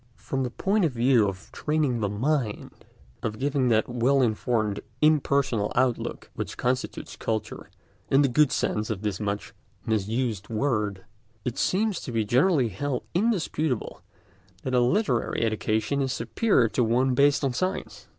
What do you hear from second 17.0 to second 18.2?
based on science.